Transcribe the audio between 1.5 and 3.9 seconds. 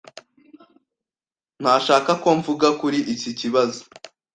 Ntashaka ko mvuga kuri iki kibazo.